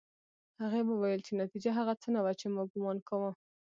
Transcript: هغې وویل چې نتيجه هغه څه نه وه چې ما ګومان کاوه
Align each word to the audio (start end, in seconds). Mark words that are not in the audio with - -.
هغې 0.61 0.81
وویل 0.85 1.21
چې 1.27 1.33
نتيجه 1.43 1.71
هغه 1.79 1.93
څه 2.01 2.07
نه 2.15 2.19
وه 2.23 2.33
چې 2.39 2.45
ما 2.53 2.63
ګومان 2.71 2.97
کاوه 3.07 3.31